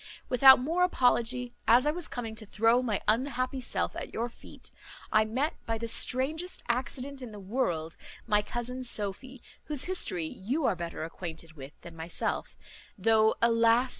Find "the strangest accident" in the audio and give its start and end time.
5.77-7.21